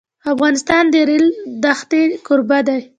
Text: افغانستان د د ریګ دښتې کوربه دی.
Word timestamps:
افغانستان 0.33 0.83
د 0.89 0.95
د 1.07 1.07
ریګ 1.07 1.25
دښتې 1.63 2.01
کوربه 2.25 2.59
دی. 2.67 2.81